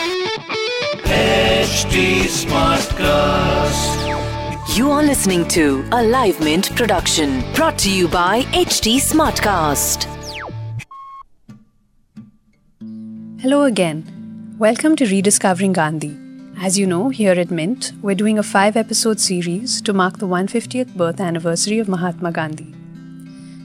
[0.00, 1.94] HT
[2.42, 3.98] Smartcast.
[4.74, 10.06] You are listening to a Live Mint production brought to you by HT Smartcast.
[13.42, 14.56] Hello again.
[14.58, 16.18] Welcome to Rediscovering Gandhi.
[16.58, 20.26] As you know, here at Mint, we're doing a five episode series to mark the
[20.26, 22.74] 150th birth anniversary of Mahatma Gandhi.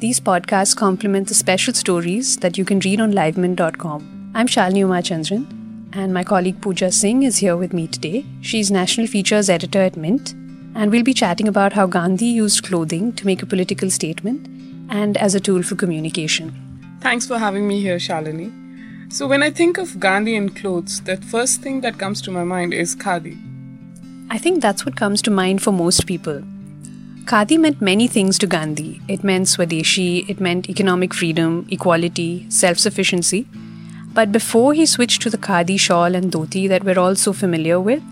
[0.00, 4.32] These podcasts complement the special stories that you can read on livemint.com.
[4.34, 5.57] I'm Shalini Umachandran,
[5.92, 8.24] and my colleague Pooja Singh is here with me today.
[8.40, 10.32] She's National Features Editor at Mint,
[10.74, 14.46] and we'll be chatting about how Gandhi used clothing to make a political statement
[14.90, 16.52] and as a tool for communication.
[17.00, 18.52] Thanks for having me here, Shalini.
[19.10, 22.44] So, when I think of Gandhi and clothes, the first thing that comes to my
[22.44, 23.38] mind is khadi.
[24.30, 26.42] I think that's what comes to mind for most people.
[27.24, 29.00] Khadi meant many things to Gandhi.
[29.08, 33.46] It meant Swadeshi, it meant economic freedom, equality, self sufficiency.
[34.12, 37.78] But before he switched to the khadi shawl and dhoti that we're all so familiar
[37.78, 38.02] with,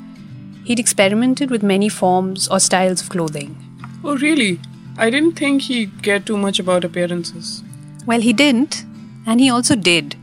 [0.66, 3.56] He'd experimented with many forms or styles of clothing.
[4.02, 4.58] Oh, really?
[4.98, 7.62] I didn't think he'd care too much about appearances.
[8.04, 8.84] Well, he didn't,
[9.26, 10.16] and he also did.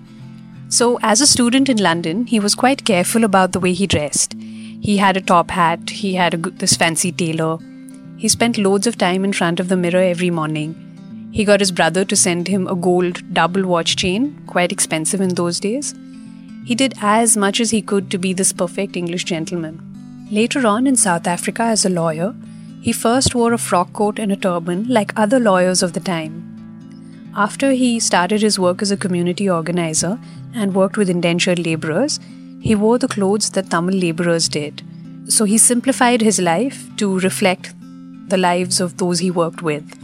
[0.68, 4.34] So, as a student in London, he was quite careful about the way he dressed.
[4.34, 7.60] He had a top hat, he had a, this fancy tailor.
[8.18, 10.76] He spent loads of time in front of the mirror every morning.
[11.34, 15.34] He got his brother to send him a gold double watch chain, quite expensive in
[15.34, 15.96] those days.
[16.64, 20.28] He did as much as he could to be this perfect English gentleman.
[20.30, 22.36] Later on in South Africa as a lawyer,
[22.82, 27.34] he first wore a frock coat and a turban like other lawyers of the time.
[27.36, 30.20] After he started his work as a community organizer
[30.54, 32.20] and worked with indentured laborers,
[32.62, 34.84] he wore the clothes that Tamil laborers did.
[35.28, 37.74] So he simplified his life to reflect
[38.30, 40.03] the lives of those he worked with.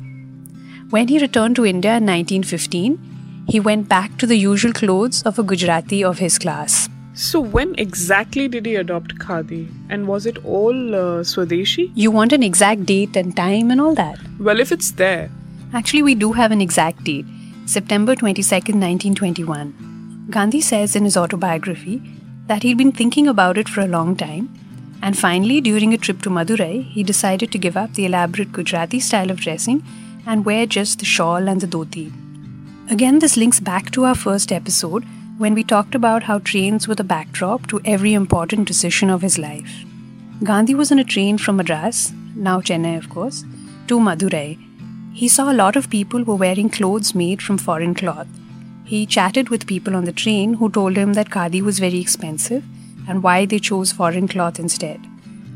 [0.90, 5.38] When he returned to India in 1915, he went back to the usual clothes of
[5.38, 6.90] a Gujarati of his class.
[7.14, 9.72] So, when exactly did he adopt khadi?
[9.90, 11.92] And was it all uh, Swadeshi?
[11.94, 14.18] You want an exact date and time and all that?
[14.40, 15.30] Well, if it's there.
[15.76, 17.26] Actually, we do have an exact date
[17.68, 20.26] September 22nd, 1921.
[20.32, 22.02] Gandhi says in his autobiography
[22.48, 24.50] that he'd been thinking about it for a long time,
[25.04, 29.00] and finally, during a trip to Madurai, he decided to give up the elaborate Gujarati
[29.00, 29.84] style of dressing
[30.32, 32.08] and wear just the shawl and the dhoti.
[32.96, 35.06] Again, this links back to our first episode
[35.40, 39.40] when we talked about how trains were the backdrop to every important decision of his
[39.40, 39.72] life.
[40.44, 43.44] Gandhi was on a train from Madras, now Chennai, of course,
[43.88, 44.58] to Madurai.
[45.14, 48.28] He saw a lot of people were wearing clothes made from foreign cloth.
[48.86, 52.64] He chatted with people on the train who told him that khadi was very expensive
[53.08, 55.00] and why they chose foreign cloth instead.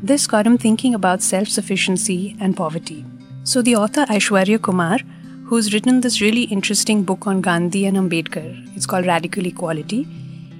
[0.02, 3.04] This got him thinking about self sufficiency and poverty.
[3.44, 4.98] So, the author Aishwary Kumar
[5.46, 8.74] who's written this really interesting book on Gandhi and Ambedkar.
[8.74, 10.08] It's called Radical Equality.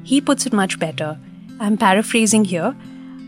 [0.02, 1.18] He puts it much better.
[1.58, 2.76] I'm paraphrasing here,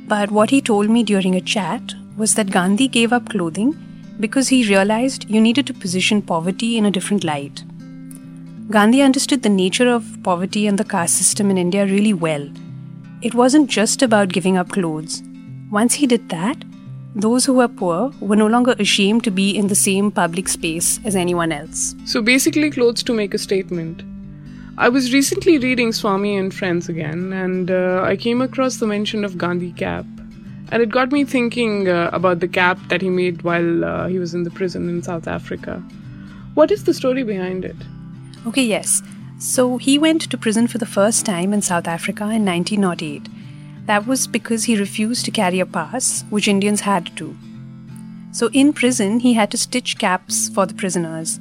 [0.07, 3.75] but what he told me during a chat was that Gandhi gave up clothing
[4.21, 7.65] because he realized you needed to position poverty in a different light.
[8.71, 12.47] Gandhi understood the nature of poverty and the caste system in India really well.
[13.23, 15.23] It wasn't just about giving up clothes.
[15.71, 16.63] Once he did that,
[17.17, 21.01] those who were poor were no longer ashamed to be in the same public space
[21.03, 21.95] as anyone else.
[22.05, 24.03] So basically, clothes to make a statement.
[24.77, 29.25] I was recently reading Swami and Friends again, and uh, I came across the mention
[29.25, 30.05] of Gandhi cap.
[30.71, 34.19] And it got me thinking uh, about the cap that he made while uh, he
[34.19, 35.83] was in the prison in South Africa.
[36.53, 37.77] What is the story behind it?
[38.47, 39.03] Okay, yes.
[39.39, 43.29] So he went to prison for the first time in South Africa in 1908
[43.87, 47.37] that was because he refused to carry a pass, which Indians had to.
[48.33, 51.41] So in prison, he had to stitch caps for the prisoners.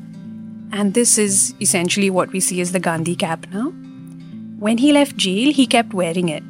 [0.72, 3.74] And this is essentially what we see as the Gandhi cap now.
[4.60, 6.44] When he left jail, he kept wearing it.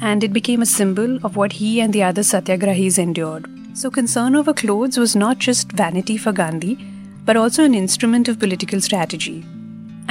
[0.00, 3.48] And it became a symbol of what he and the other satyagrahis endured.
[3.74, 6.76] So concern over clothes was not just vanity for Gandhi,
[7.24, 9.44] but also an instrument of political strategy.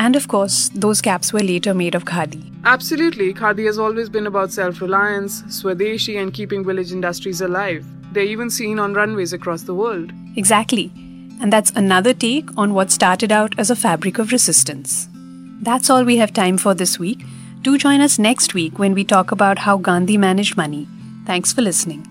[0.04, 2.40] And of course, those caps were later made of khadi.
[2.66, 7.86] Absolutely, khadi has always been about self reliance, Swadeshi, and keeping village industries alive.
[8.12, 10.12] They're even seen on runways across the world.
[10.36, 10.92] Exactly.
[11.40, 15.08] And that's another take on what started out as a fabric of resistance.
[15.62, 17.24] That's all we have time for this week.
[17.62, 20.88] Do join us next week when we talk about how Gandhi managed money.
[21.28, 22.11] Thanks for listening.